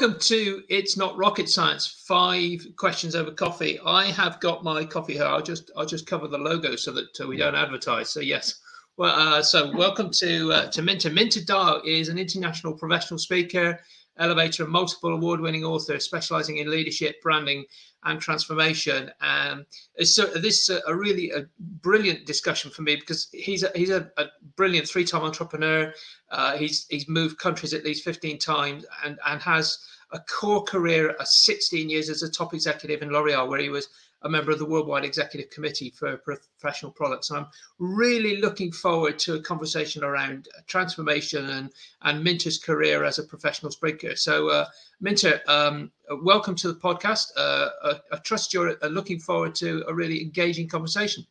[0.00, 2.04] Welcome to It's Not Rocket Science.
[2.06, 3.80] Five questions over coffee.
[3.84, 5.24] I have got my coffee here.
[5.24, 8.08] I'll just I'll just cover the logo so that uh, we don't advertise.
[8.08, 8.60] So yes.
[8.96, 11.10] Well, uh, so welcome to uh, to Minter.
[11.10, 13.80] Minter Dial is an international professional speaker,
[14.18, 17.64] elevator, multiple award-winning author specializing in leadership, branding,
[18.04, 19.10] and transformation.
[19.20, 19.66] Um,
[20.02, 24.10] so this is a really a brilliant discussion for me because he's a, he's a,
[24.16, 24.26] a
[24.56, 25.92] brilliant three-time entrepreneur.
[26.30, 29.78] Uh, he's he's moved countries at least 15 times and and has
[30.12, 33.88] a core career of 16 years as a top executive in L'Oreal, where he was
[34.22, 37.30] a member of the Worldwide Executive Committee for Professional Products.
[37.30, 37.46] And I'm
[37.78, 41.70] really looking forward to a conversation around transformation and,
[42.02, 44.16] and Minter's career as a professional speaker.
[44.16, 44.66] So, uh,
[45.00, 45.92] Minter, um,
[46.22, 47.28] welcome to the podcast.
[47.36, 51.24] Uh, I, I, trust you're uh, looking forward to a really engaging conversation.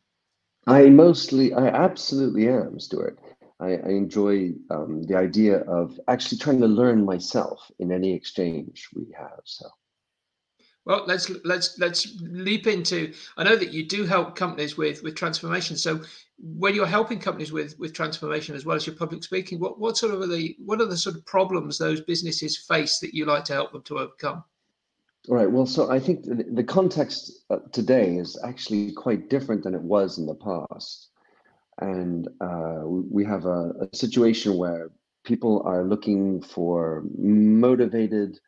[0.66, 3.18] I mostly, I absolutely am, Stuart.
[3.60, 8.88] I, I enjoy um, the idea of actually trying to learn myself in any exchange
[8.94, 9.40] we have.
[9.44, 9.66] So.
[10.84, 13.12] Well, let's let's let's leap into.
[13.36, 15.76] I know that you do help companies with with transformation.
[15.76, 16.00] So,
[16.38, 19.98] when you're helping companies with with transformation as well as your public speaking, what what
[19.98, 23.26] sort of are the what are the sort of problems those businesses face that you
[23.26, 24.44] like to help them to overcome?
[25.28, 25.50] All right.
[25.50, 30.16] Well, so I think the, context uh, today is actually quite different than it was
[30.16, 31.08] in the past,
[31.80, 34.90] and uh, we have a, a situation where
[35.24, 38.40] people are looking for motivated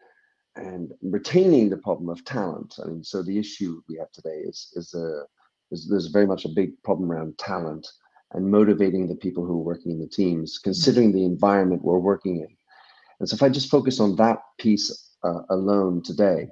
[0.56, 2.74] and retaining the problem of talent.
[2.82, 5.24] I mean, so the issue we have today is is a
[5.70, 7.86] is there's very much a big problem around talent
[8.32, 12.36] and motivating the people who are working in the teams, considering the environment we're working
[12.36, 12.48] in.
[13.18, 16.48] And so, if I just focus on that piece uh, alone today,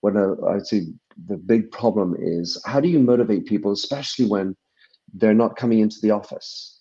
[0.00, 0.86] what I, I'd say
[1.26, 4.56] the big problem is how do you motivate people, especially when
[5.14, 6.80] they're not coming into the office?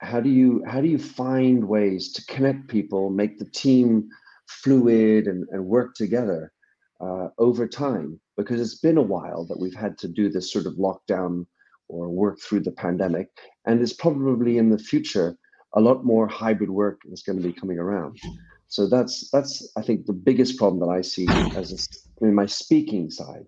[0.00, 4.08] How do you how do you find ways to connect people, make the team
[4.48, 6.52] fluid and, and work together
[7.00, 10.66] uh, over time because it's been a while that we've had to do this sort
[10.66, 11.46] of lockdown
[11.88, 13.28] or work through the pandemic
[13.66, 15.36] and it's probably in the future
[15.74, 18.18] a lot more hybrid work is going to be coming around.
[18.68, 21.26] So that's that's i think the biggest problem that i see
[21.56, 23.46] as a, in my speaking side.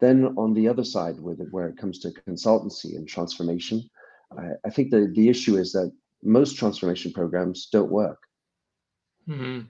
[0.00, 3.88] Then on the other side with it, where it comes to consultancy and transformation
[4.36, 5.92] I, I think the, the issue is that
[6.22, 8.18] most transformation programs don't work.
[9.28, 9.60] Mm-hmm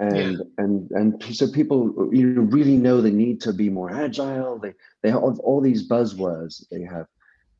[0.00, 0.44] and yeah.
[0.58, 4.58] and and so people you know really know they need to be more agile.
[4.58, 4.72] They
[5.02, 7.06] they have all these buzzwords they have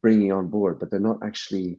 [0.02, 1.78] bringing on board but they're not actually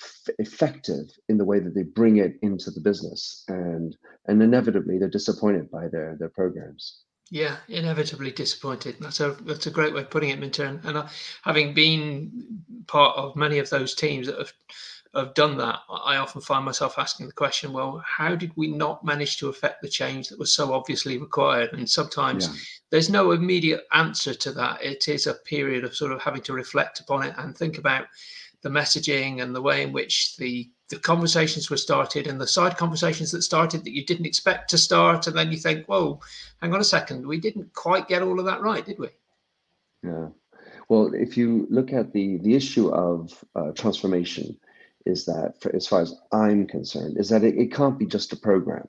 [0.00, 3.44] f- effective in the way that they bring it into the business.
[3.48, 3.96] And
[4.26, 7.04] and inevitably they're disappointed by their their programs.
[7.30, 8.96] Yeah inevitably disappointed.
[9.00, 11.06] That's a that's a great way of putting it Minter and uh,
[11.42, 12.32] having been
[12.88, 14.52] part of many of those teams that have
[15.16, 19.04] have done that, I often find myself asking the question, well, how did we not
[19.04, 21.72] manage to affect the change that was so obviously required?
[21.72, 22.54] And sometimes yeah.
[22.90, 24.82] there's no immediate answer to that.
[24.82, 28.06] It is a period of sort of having to reflect upon it and think about
[28.64, 32.76] the messaging and the way in which the the conversations were started and the side
[32.76, 36.18] conversations that started that you didn't expect to start and then you think whoa
[36.60, 39.08] hang on a second we didn't quite get all of that right did we
[40.02, 40.28] yeah
[40.88, 44.56] well if you look at the the issue of uh, transformation
[45.06, 48.32] is that, for, as far as I'm concerned, is that it, it can't be just
[48.32, 48.88] a program.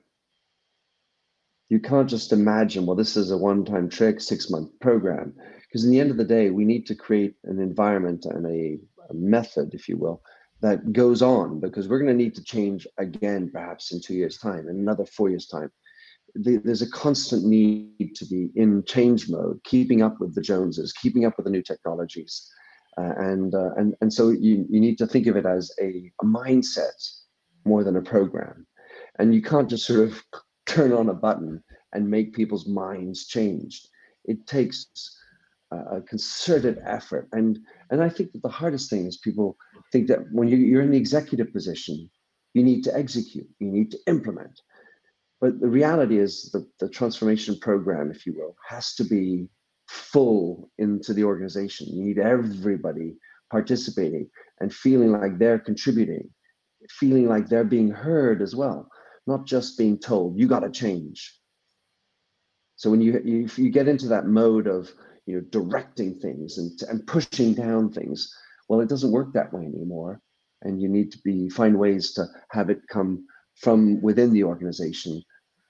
[1.68, 5.34] You can't just imagine, well, this is a one time trick, six month program.
[5.62, 8.78] Because in the end of the day, we need to create an environment and a,
[9.10, 10.22] a method, if you will,
[10.60, 14.38] that goes on because we're going to need to change again, perhaps in two years'
[14.38, 15.70] time, in another four years' time.
[16.34, 21.24] there's a constant need to be in change mode, keeping up with the Joneses, keeping
[21.24, 22.48] up with the new technologies,
[22.98, 26.10] uh, and, uh, and, and so you, you need to think of it as a,
[26.22, 27.10] a mindset
[27.64, 28.66] more than a program.
[29.18, 30.22] And you can't just sort of
[30.66, 31.62] turn on a button
[31.92, 33.86] and make people's minds change.
[34.24, 34.86] It takes
[35.72, 37.28] a concerted effort.
[37.32, 37.58] And,
[37.90, 39.56] and I think that the hardest thing is people
[39.92, 42.08] think that when you, you're in the executive position,
[42.54, 44.60] you need to execute, you need to implement.
[45.40, 49.48] But the reality is that the transformation program, if you will, has to be
[49.88, 51.88] full into the organization.
[51.88, 53.16] You need everybody
[53.50, 54.28] participating
[54.60, 56.28] and feeling like they're contributing,
[56.90, 58.88] feeling like they're being heard as well,
[59.26, 61.34] not just being told, you got to change.
[62.76, 64.90] So when you, you you get into that mode of
[65.24, 68.30] you know directing things and, and pushing down things,
[68.68, 70.20] well, it doesn't work that way anymore.
[70.62, 75.22] And you need to be find ways to have it come from within the organization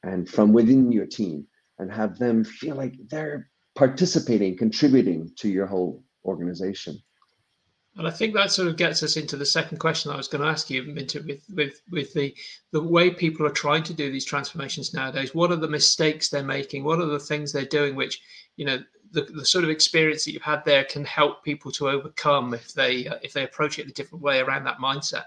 [0.02, 1.46] and from within your team
[1.78, 6.99] and have them feel like they're participating, contributing to your whole organization.
[7.99, 10.43] And I think that sort of gets us into the second question I was going
[10.43, 12.34] to ask you, Minter, with with with the
[12.73, 15.34] the way people are trying to do these transformations nowadays.
[15.34, 16.84] What are the mistakes they're making?
[16.84, 18.20] What are the things they're doing which
[18.56, 18.82] you know
[19.12, 22.75] the, the sort of experience that you've had there can help people to overcome if
[22.75, 25.25] they uh, if they approach it a different way around that mindset.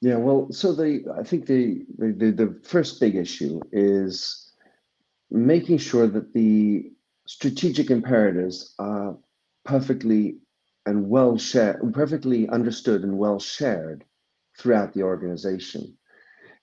[0.00, 4.52] Yeah, well, so the I think the the the first big issue is
[5.30, 6.90] making sure that the
[7.26, 9.16] strategic imperatives are
[9.64, 10.38] perfectly
[10.86, 14.04] and well shared, perfectly understood and well shared
[14.58, 15.96] throughout the organization.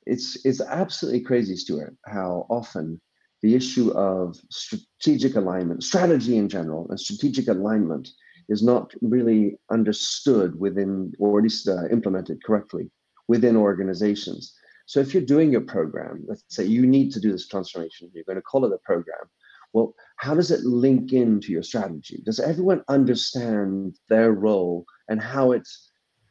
[0.05, 2.99] It's it's absolutely crazy, Stuart, how often
[3.41, 8.09] the issue of strategic alignment, strategy in general, and strategic alignment
[8.49, 12.89] is not really understood within, or at least uh, implemented correctly
[13.27, 14.53] within organizations.
[14.87, 18.23] So if you're doing your program, let's say you need to do this transformation, you're
[18.23, 19.29] going to call it a program.
[19.73, 22.21] Well, how does it link into your strategy?
[22.25, 25.67] Does everyone understand their role and how it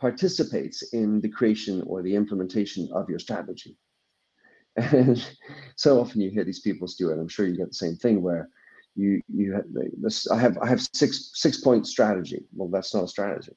[0.00, 3.76] participates in the creation or the implementation of your strategy?
[4.76, 5.25] And
[5.76, 7.19] so often you hear these people, Stuart.
[7.19, 8.49] I'm sure you get the same thing where
[8.94, 9.64] you you have
[10.00, 10.31] this.
[10.31, 12.44] I have I have six six point strategy.
[12.55, 13.56] Well, that's not a strategy.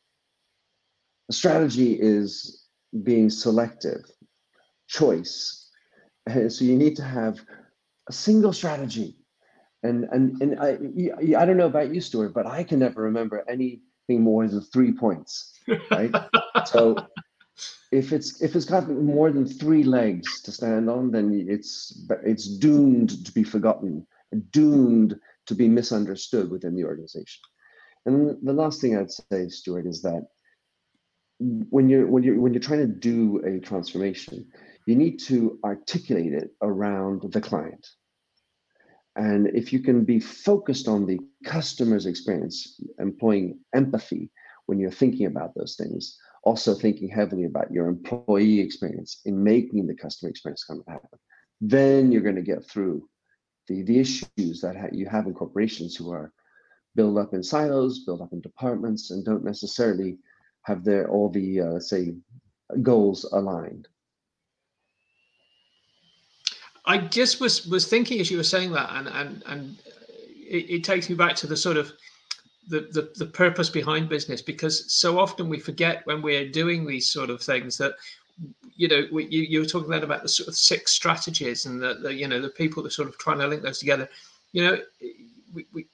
[1.30, 2.66] A strategy is
[3.04, 4.04] being selective,
[4.88, 5.70] choice.
[6.28, 7.40] And so you need to have
[8.10, 9.21] a single strategy.
[9.84, 10.78] And and and I
[11.38, 14.92] I don't know about you, Stuart, but I can never remember anything more than three
[14.92, 15.54] points.
[15.90, 16.14] Right.
[16.66, 16.96] so
[17.92, 22.48] if it's if it's got more than three legs to stand on, then it's it's
[22.58, 24.06] doomed to be forgotten,
[24.52, 27.42] doomed to be misunderstood within the organization.
[28.06, 30.28] And the last thing I'd say, Stuart, is that
[31.40, 34.48] when you're when you're when you're trying to do a transformation,
[34.86, 37.88] you need to articulate it around the client.
[39.16, 44.30] And if you can be focused on the customer's experience, employing empathy
[44.68, 49.88] when you're thinking about those things, also thinking heavily about your employee experience in making
[49.88, 51.20] the customer experience come to happen.
[51.60, 53.08] Then you're going to get through
[53.68, 56.32] the, the issues that ha- you have in corporations who are
[56.96, 60.18] built up in silos, built up in departments, and don't necessarily
[60.64, 62.14] have their all the uh, say
[62.82, 63.88] goals aligned.
[66.86, 69.78] I just was was thinking as you were saying that, and and and
[70.52, 71.94] it, it takes me back to the sort of
[72.68, 77.10] the, the, the purpose behind business because so often we forget when we're doing these
[77.10, 77.94] sort of things that
[78.76, 81.82] you know we, you, you were talking then about the sort of six strategies and
[81.82, 84.10] the, the you know the people that sort of trying to link those together.
[84.54, 84.78] You know
[85.54, 85.88] we, we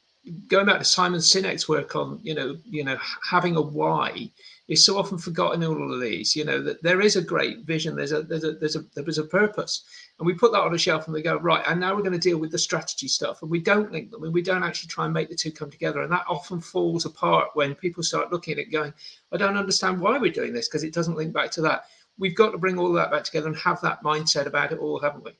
[0.47, 4.29] going back to simon sinek's work on you know you know having a why
[4.67, 7.59] is so often forgotten in all of these you know that there is a great
[7.59, 9.83] vision there's a there's a there's a there's a purpose
[10.19, 12.11] and we put that on a shelf and we go right and now we're going
[12.11, 13.41] to deal with the strategy stuff.
[13.41, 15.69] And we don't link them and we don't actually try and make the two come
[15.69, 16.01] together.
[16.01, 18.93] And that often falls apart when people start looking at it going
[19.31, 21.85] i don't understand why we're doing this because it doesn't link back to that.
[22.17, 24.99] We've got to bring all that back together and have that mindset about it all
[24.99, 25.31] haven't we?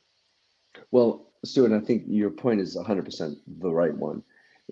[0.92, 4.22] Well stuart i think your point is 100% the right one.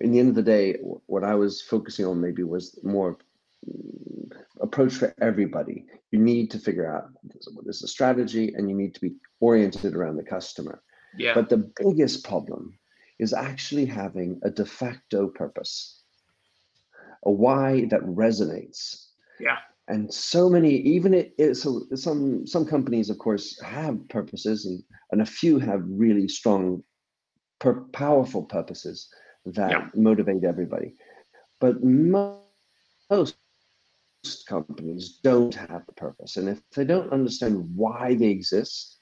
[0.02, 3.18] In the end of the day what i was focusing on maybe was more
[4.62, 5.86] approach for everybody.
[6.12, 7.10] You need to figure out
[7.54, 10.82] what is the strategy and you need to be oriented around the customer.
[11.18, 11.34] Yeah.
[11.34, 12.78] But the biggest problem
[13.20, 16.02] is actually having a de facto purpose,
[17.24, 19.08] a why that resonates.
[19.40, 19.58] Yeah.
[19.88, 24.82] And so many, even it, it so some some companies, of course, have purposes, and
[25.12, 26.84] and a few have really strong,
[27.60, 29.08] per, powerful purposes
[29.46, 29.88] that yeah.
[29.94, 30.96] motivate everybody.
[31.62, 33.36] But most
[34.48, 36.38] companies don't have a purpose.
[36.38, 39.00] And if they don't understand why they exist,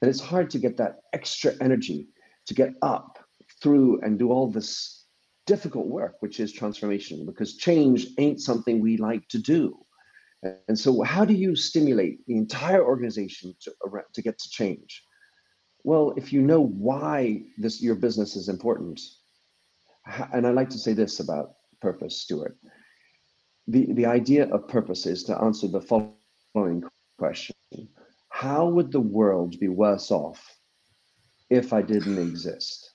[0.00, 2.08] then it's hard to get that extra energy
[2.46, 3.18] to get up
[3.62, 5.06] through and do all this
[5.46, 9.78] difficult work, which is transformation, because change ain't something we like to do.
[10.68, 13.72] And so, how do you stimulate the entire organization to,
[14.12, 15.02] to get to change?
[15.84, 19.00] Well, if you know why this your business is important,
[20.34, 22.58] and I like to say this about purpose, Stuart
[23.66, 26.84] the, the idea of purpose is to answer the following
[27.18, 27.54] question
[28.28, 30.58] How would the world be worse off
[31.50, 32.92] if I didn't exist?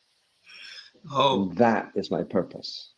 [1.12, 2.94] Oh, and that is my purpose.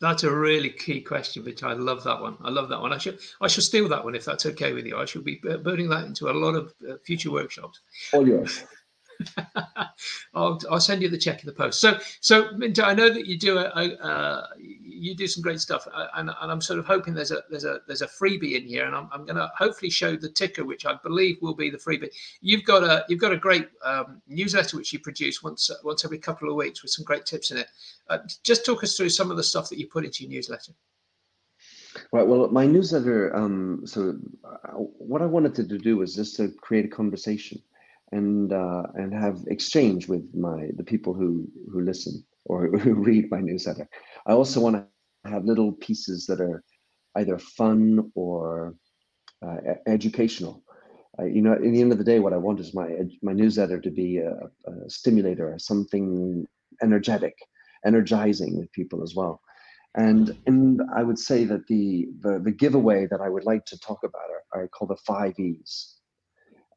[0.00, 2.36] That's a really key question, which I love that one.
[2.42, 2.92] I love that one.
[2.92, 4.96] I should I should steal that one if that's okay with you.
[4.96, 7.80] I should be burning that into a lot of uh, future workshops.
[8.12, 8.64] All yours.
[10.34, 11.80] I'll, I'll send you the check in the post.
[11.80, 14.46] So, so Minter, I know that you do a, a uh,
[14.90, 17.64] you do some great stuff, uh, and, and I'm sort of hoping there's a there's
[17.64, 20.64] a there's a freebie in here, and I'm, I'm going to hopefully show the ticker,
[20.64, 22.10] which I believe will be the freebie.
[22.40, 26.18] You've got a you've got a great um, newsletter which you produce once once every
[26.18, 27.68] couple of weeks with some great tips in it.
[28.08, 30.72] Uh, just talk us through some of the stuff that you put into your newsletter.
[32.12, 32.26] Right.
[32.26, 33.34] Well, my newsletter.
[33.34, 37.60] Um, so, uh, what I wanted to do was just to create a conversation,
[38.12, 43.30] and uh, and have exchange with my the people who who listen or who read
[43.30, 43.88] my newsletter.
[44.26, 46.62] I also want to have little pieces that are
[47.16, 48.74] either fun or
[49.44, 50.62] uh, educational.
[51.18, 52.88] Uh, you know, in the end of the day, what I want is my
[53.22, 56.46] my newsletter to be a, a stimulator, something
[56.82, 57.34] energetic,
[57.84, 59.40] energizing with people as well.
[59.96, 63.78] And and I would say that the the, the giveaway that I would like to
[63.78, 65.96] talk about are, are called the five E's.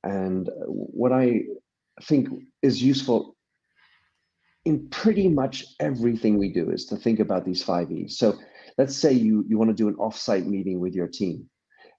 [0.03, 1.43] And what I
[2.01, 2.27] think
[2.61, 3.35] is useful
[4.65, 8.17] in pretty much everything we do is to think about these five E's.
[8.17, 8.37] So
[8.77, 11.49] let's say you you want to do an offsite meeting with your team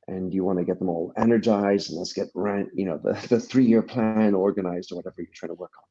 [0.08, 3.40] and you want to get them all energized and let's get you know the, the
[3.40, 5.84] three-year plan organized or whatever you're trying to work on.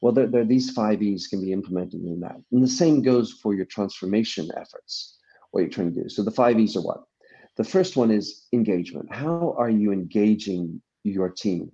[0.00, 2.36] Well there, there, these five e's can be implemented in that.
[2.52, 5.18] And the same goes for your transformation efforts
[5.50, 6.08] what you're trying to do.
[6.08, 7.02] So the five e's are what?
[7.56, 9.12] The first one is engagement.
[9.12, 11.72] How are you engaging your team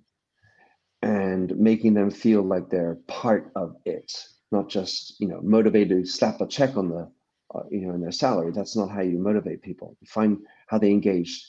[1.05, 4.11] and making them feel like they're part of it
[4.51, 7.09] not just you know motivated to slap a check on the
[7.55, 10.77] uh, you know in their salary that's not how you motivate people you find how
[10.77, 11.45] they engage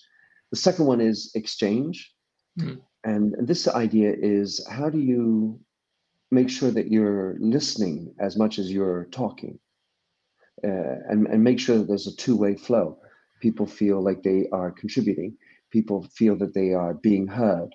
[0.50, 2.12] the second one is exchange.
[2.58, 2.80] Mm.
[3.04, 5.60] And, and this idea is how do you
[6.30, 9.58] make sure that you're listening as much as you're talking
[10.64, 12.98] uh, and, and make sure that there's a two way flow.
[13.40, 15.36] People feel like they are contributing,
[15.70, 17.74] people feel that they are being heard.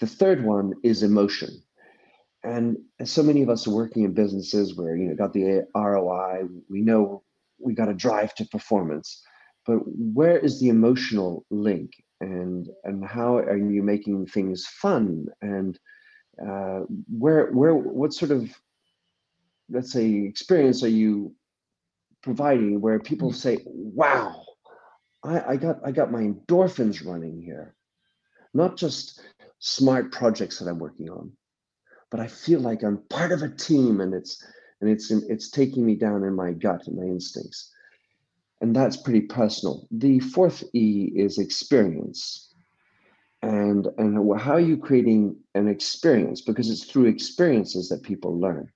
[0.00, 1.62] The third one is emotion.
[2.42, 6.44] And so many of us are working in businesses where you know got the ROI,
[6.68, 7.22] we know
[7.58, 9.22] we got to drive to performance
[9.66, 15.78] but where is the emotional link and and how are you making things fun and
[16.42, 18.48] uh, where where what sort of
[19.68, 21.34] let's say experience are you
[22.22, 23.34] providing where people mm.
[23.34, 24.42] say wow
[25.24, 27.74] I, I got i got my endorphins running here
[28.54, 29.20] not just
[29.58, 31.30] smart projects that i'm working on
[32.10, 34.44] but i feel like i'm part of a team and it's
[34.80, 37.72] and it's it's taking me down in my gut and my instincts
[38.60, 39.86] and that's pretty personal.
[39.90, 42.54] The fourth E is experience.
[43.42, 46.40] And, and how are you creating an experience?
[46.40, 48.68] Because it's through experiences that people learn.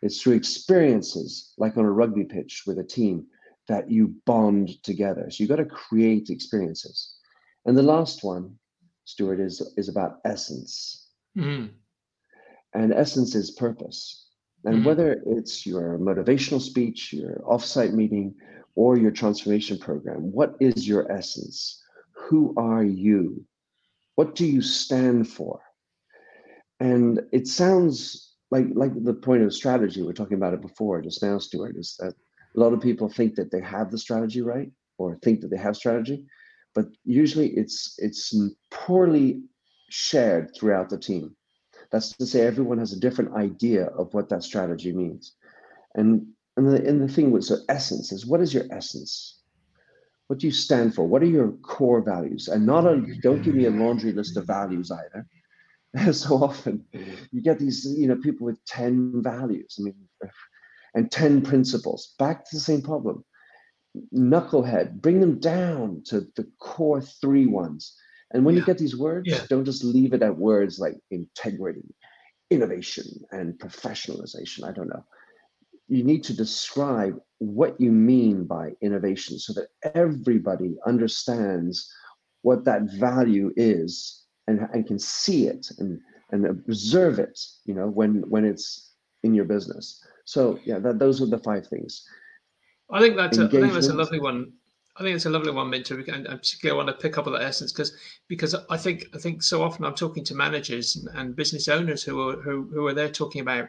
[0.00, 3.26] It's through experiences, like on a rugby pitch with a team,
[3.68, 5.30] that you bond together.
[5.30, 7.16] So you got to create experiences.
[7.66, 8.58] And the last one,
[9.08, 11.08] Stuart, is, is about essence.
[11.36, 11.70] Mm.
[12.74, 14.26] And essence is purpose.
[14.64, 14.84] And mm.
[14.84, 18.34] whether it's your motivational speech, your offsite meeting,
[18.74, 20.30] or your transformation program.
[20.30, 21.82] What is your essence?
[22.12, 23.44] Who are you?
[24.16, 25.60] What do you stand for?
[26.78, 30.02] And it sounds like like the point of strategy.
[30.02, 32.14] We are talking about it before just now, Stuart, is that
[32.56, 35.56] a lot of people think that they have the strategy right or think that they
[35.56, 36.26] have strategy,
[36.78, 38.32] but usually it's it's
[38.70, 39.42] poorly
[39.90, 41.34] shared throughout the team.
[41.90, 45.34] That's to say everyone has a different idea of what that strategy means.
[45.96, 49.40] And and the, and the thing with so essence is what is your essence?
[50.28, 51.04] What do you stand for?
[51.04, 52.46] What are your core values?
[52.46, 56.12] And not a don't give me a laundry list of values either.
[56.12, 56.84] so often
[57.32, 59.74] you get these, you know, people with 10 values.
[59.80, 59.96] I mean,
[60.94, 62.14] and 10 principles.
[62.20, 63.24] Back to the same problem.
[64.14, 67.96] Knucklehead, bring them down to the core three ones.
[68.32, 68.60] And when yeah.
[68.60, 69.44] you get these words, yeah.
[69.48, 71.94] don't just leave it at words like integrity,
[72.50, 74.64] innovation, and professionalization.
[74.64, 75.04] I don't know
[75.88, 81.90] you need to describe what you mean by innovation so that everybody understands
[82.42, 86.00] what that value is and, and can see it and,
[86.30, 91.22] and observe it you know when when it's in your business so yeah that, those
[91.22, 92.04] are the five things
[92.90, 94.52] i think that's a, I think that's a lovely one
[94.98, 97.32] I think it's a lovely one, Minter, and I particularly want to pick up on
[97.34, 101.08] that essence because because I think I think so often I'm talking to managers and,
[101.16, 103.68] and business owners who are who, who are there talking about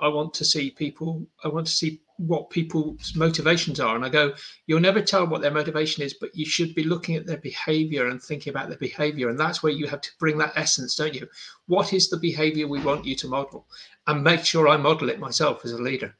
[0.00, 4.08] I want to see people I want to see what people's motivations are, and I
[4.08, 4.32] go
[4.66, 8.08] you'll never tell what their motivation is, but you should be looking at their behaviour
[8.08, 11.14] and thinking about their behaviour, and that's where you have to bring that essence, don't
[11.14, 11.28] you?
[11.66, 13.66] What is the behaviour we want you to model,
[14.06, 16.16] and make sure I model it myself as a leader.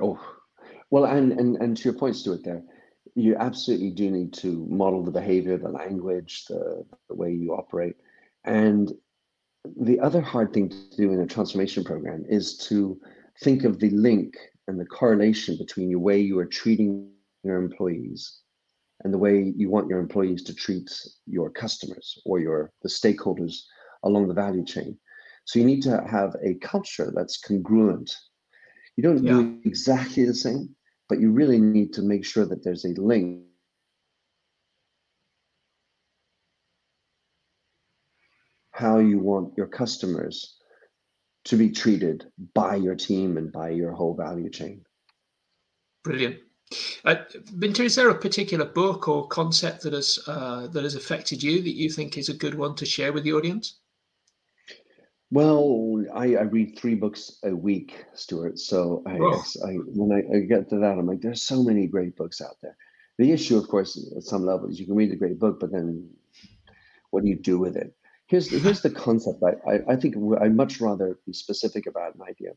[0.00, 0.20] Oh,
[0.90, 2.62] well, and and and to your point, Stuart, there
[3.18, 7.96] you absolutely do need to model the behavior, the language, the, the way you operate.
[8.44, 8.92] And
[9.76, 12.98] the other hard thing to do in a transformation program is to
[13.42, 14.36] think of the link
[14.68, 17.10] and the correlation between the way you are treating
[17.42, 18.38] your employees
[19.02, 20.90] and the way you want your employees to treat
[21.26, 23.62] your customers or your the stakeholders
[24.04, 24.98] along the value chain.
[25.44, 28.14] So you need to have a culture that's congruent.
[28.96, 29.32] You don't yeah.
[29.32, 30.74] do exactly the same,
[31.08, 33.42] but you really need to make sure that there's a link
[38.78, 40.54] how you want your customers
[41.44, 44.84] to be treated by your team and by your whole value chain.
[46.04, 46.36] Brilliant.
[47.04, 47.16] Uh,
[47.60, 51.74] is there a particular book or concept that has uh, that has affected you that
[51.74, 53.80] you think is a good one to share with the audience?
[55.30, 58.58] Well, I, I read three books a week, Stuart.
[58.58, 59.16] So I,
[59.68, 62.56] I when I, I, get to that, I'm like, there's so many great books out
[62.62, 62.76] there.
[63.18, 65.70] The issue, of course, at some level is you can read a great book, but
[65.70, 66.08] then
[67.10, 67.94] what do you do with it?
[68.26, 69.42] Here's the, here's the concept.
[69.42, 72.52] I, I, I think I'd much rather be specific about an idea,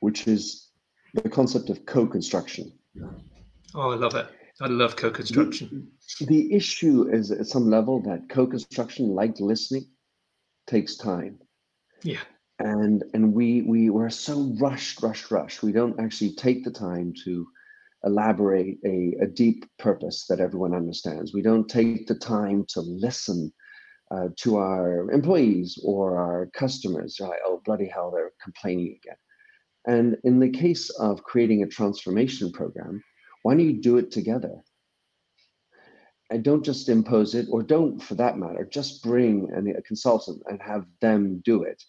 [0.00, 0.70] which is
[1.14, 2.72] the concept of co-construction.
[3.74, 4.26] Oh, I love it.
[4.60, 5.88] I love co-construction.
[6.18, 9.86] The, the issue is at some level that co-construction, like listening,
[10.70, 11.38] takes time.
[12.02, 12.24] Yeah.
[12.58, 15.62] And and we we were so rushed, rushed, rushed.
[15.62, 17.46] We don't actually take the time to
[18.04, 21.34] elaborate a, a deep purpose that everyone understands.
[21.34, 23.52] We don't take the time to listen
[24.10, 27.18] uh, to our employees or our customers.
[27.20, 27.40] Right?
[27.46, 29.20] Oh, bloody hell, they're complaining again.
[29.86, 33.02] And in the case of creating a transformation program,
[33.42, 34.62] why don't you do it together?
[36.30, 40.42] And don't just impose it, or don't, for that matter, just bring an, a consultant
[40.46, 41.82] and have them do it.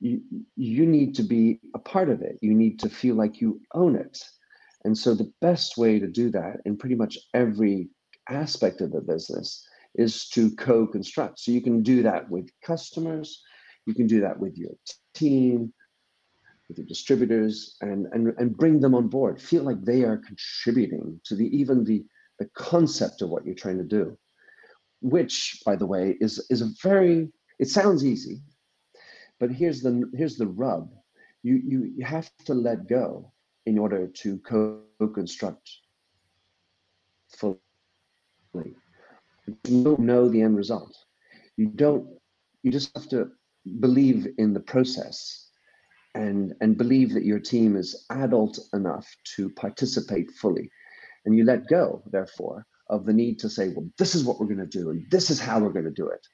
[0.00, 0.20] You,
[0.54, 2.38] you need to be a part of it.
[2.42, 4.22] You need to feel like you own it.
[4.84, 7.88] And so, the best way to do that in pretty much every
[8.28, 11.40] aspect of the business is to co construct.
[11.40, 13.42] So, you can do that with customers,
[13.86, 14.72] you can do that with your
[15.14, 15.72] team,
[16.68, 19.40] with your distributors and, and, and bring them on board.
[19.40, 22.04] Feel like they are contributing to the even the,
[22.38, 24.16] the concept of what you're trying to do,
[25.00, 28.42] which, by the way, is is a very it sounds easy,
[29.38, 30.90] but here's the here's the rub.
[31.42, 33.32] You you, you have to let go
[33.66, 35.70] in order to co-construct
[37.28, 37.56] fully.
[38.54, 40.96] You don't know the end result.
[41.56, 42.06] You don't
[42.62, 43.30] you just have to
[43.80, 45.50] believe in the process
[46.14, 49.06] and and believe that your team is adult enough
[49.36, 50.70] to participate fully
[51.24, 54.46] and you let go therefore of the need to say well this is what we're
[54.46, 56.26] going to do and this is how we're going to do it.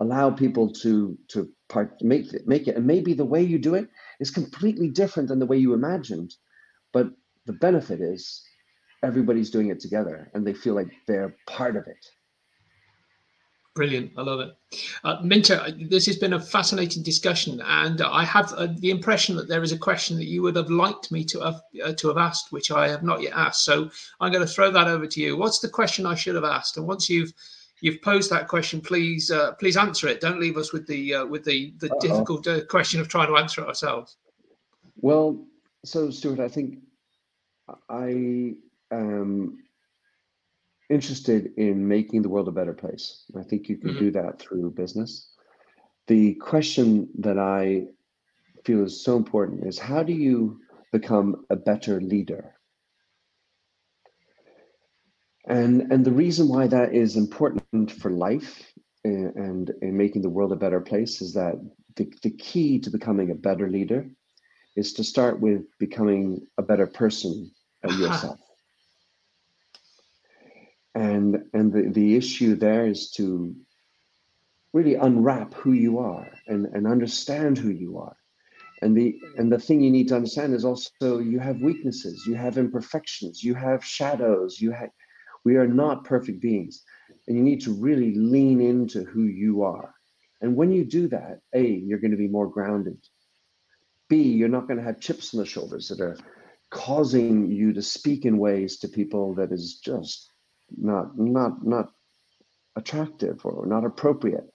[0.00, 3.74] Allow people to to part make it make it and maybe the way you do
[3.74, 3.88] it
[4.20, 6.34] is completely different than the way you imagined
[6.92, 7.08] but
[7.46, 8.42] the benefit is
[9.02, 12.06] everybody's doing it together and they feel like they're part of it
[13.78, 14.10] Brilliant.
[14.16, 14.56] I love it.
[15.04, 19.46] Uh, Minter, this has been a fascinating discussion, and I have uh, the impression that
[19.46, 22.16] there is a question that you would have liked me to have uh, to have
[22.16, 23.62] asked, which I have not yet asked.
[23.64, 23.88] So
[24.20, 25.36] I'm going to throw that over to you.
[25.36, 26.76] What's the question I should have asked?
[26.76, 27.32] And once you've
[27.80, 30.20] you've posed that question, please uh, please answer it.
[30.20, 32.00] Don't leave us with the uh, with the the Uh-oh.
[32.00, 34.16] difficult uh, question of trying to answer it ourselves.
[34.96, 35.38] Well,
[35.84, 36.80] so Stuart, I think
[37.88, 38.54] I
[38.90, 39.62] um,
[40.90, 43.24] interested in making the world a better place.
[43.38, 43.98] I think you can mm-hmm.
[43.98, 45.30] do that through business.
[46.06, 47.86] The question that I
[48.64, 50.60] feel is so important is how do you
[50.92, 52.54] become a better leader?
[55.46, 58.72] And, and the reason why that is important for life
[59.04, 61.54] and, and in making the world a better place is that
[61.96, 64.06] the, the key to becoming a better leader
[64.76, 67.50] is to start with becoming a better person
[67.98, 68.38] yourself
[70.98, 73.54] and and the, the issue there is to
[74.72, 78.16] really unwrap who you are and, and understand who you are.
[78.82, 82.34] And the and the thing you need to understand is also you have weaknesses you
[82.34, 84.90] have imperfections you have shadows you have
[85.44, 86.82] we are not perfect beings.
[87.26, 89.94] And you need to really lean into who you are.
[90.40, 92.98] And when you do that a you're going to be more grounded.
[94.08, 96.16] B you're not going to have chips on the shoulders that are
[96.70, 100.30] causing you to speak in ways to people that is just
[100.76, 101.90] not not not
[102.76, 104.48] attractive or not appropriate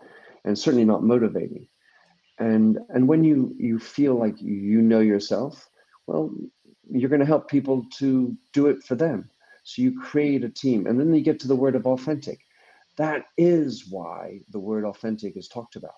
[0.46, 1.68] and certainly not motivating.
[2.40, 5.70] And and when you you feel like you know yourself
[6.08, 6.32] well
[6.90, 9.30] you're going to help people to do it for them.
[9.64, 12.40] So you create a team and then you get to the word of authentic.
[12.98, 15.94] That is why the word authentic is talked about.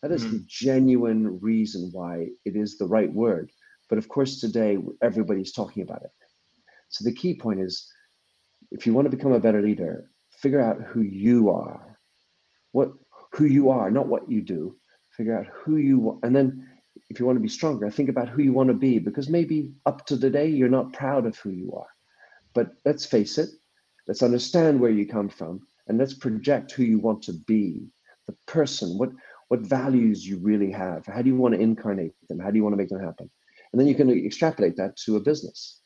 [0.00, 0.38] That is mm-hmm.
[0.38, 3.52] the genuine reason why it is the right word.
[3.88, 6.10] But of course today everybody's talking about it.
[6.88, 7.90] So the key point is
[8.72, 11.98] if you want to become a better leader, figure out who you are,
[12.72, 12.92] what
[13.32, 14.76] who you are, not what you do.
[15.10, 16.66] Figure out who you are, and then
[17.10, 19.72] if you want to be stronger, think about who you want to be because maybe
[19.84, 21.88] up to the day you're not proud of who you are.
[22.54, 23.50] But let's face it,
[24.08, 27.88] let's understand where you come from and let's project who you want to be,
[28.26, 29.10] the person, what
[29.48, 31.04] what values you really have.
[31.04, 32.38] How do you want to incarnate them?
[32.38, 33.30] How do you want to make them happen?
[33.70, 35.80] And then you can extrapolate that to a business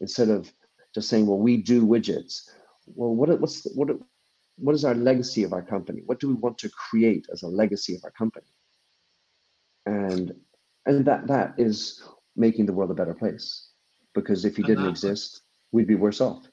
[0.00, 0.52] instead of
[0.94, 2.48] just saying, well, we do widgets.
[2.86, 3.88] Well, what what's the, what
[4.56, 6.02] what is our legacy of our company?
[6.06, 8.46] What do we want to create as a legacy of our company?
[9.86, 10.34] And
[10.86, 12.02] and that that is
[12.36, 13.68] making the world a better place.
[14.14, 14.90] Because if you didn't uh-huh.
[14.90, 16.46] exist, we'd be worse off.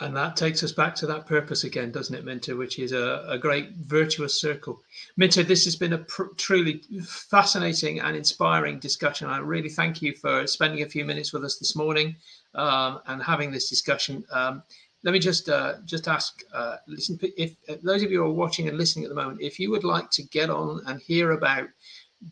[0.00, 2.56] And that takes us back to that purpose again, doesn't it, Minter?
[2.56, 4.82] Which is a, a great virtuous circle.
[5.16, 9.28] Minter, this has been a pr- truly fascinating and inspiring discussion.
[9.28, 12.14] I really thank you for spending a few minutes with us this morning
[12.54, 14.22] um, and having this discussion.
[14.30, 14.62] Um,
[15.02, 18.68] let me just uh, just ask, uh, listen, if, those of you who are watching
[18.68, 21.68] and listening at the moment, if you would like to get on and hear about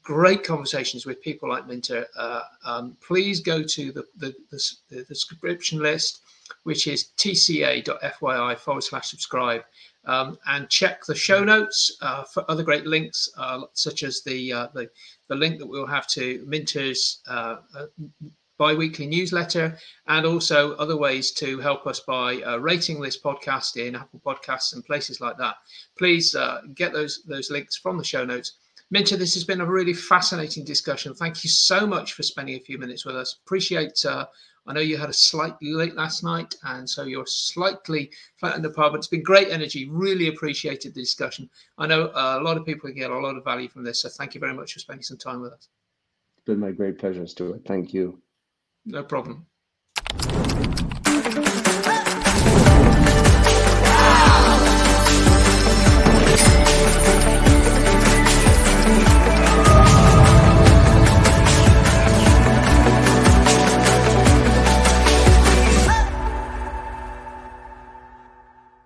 [0.02, 5.14] great conversations with people like Minter, uh, um, please go to the, the, the, the
[5.14, 6.20] subscription list
[6.64, 9.62] which is tca.fyi forward slash subscribe.
[10.06, 14.52] Um, and check the show notes uh, for other great links, uh, such as the,
[14.52, 14.90] uh, the,
[15.28, 17.86] the link that we'll have to Minter's uh, uh,
[18.58, 23.96] bi-weekly newsletter, and also other ways to help us by uh, rating this podcast in
[23.96, 25.56] Apple Podcasts and places like that.
[25.96, 26.36] Please
[26.74, 28.58] get those those links from the show notes.
[28.90, 31.14] Minter, this has been a really fascinating discussion.
[31.14, 33.38] Thank you so much for spending a few minutes with us.
[33.44, 34.04] Appreciate
[34.66, 38.62] I know you had a slightly late last night, and so you're slightly flat in
[38.62, 38.92] the pub.
[38.92, 39.88] But it's been great energy.
[39.88, 41.50] Really appreciated the discussion.
[41.76, 44.00] I know a lot of people get a lot of value from this.
[44.00, 45.68] So thank you very much for spending some time with us.
[46.38, 47.62] It's been my great pleasure, Stuart.
[47.66, 48.22] Thank you.
[48.86, 49.46] No problem.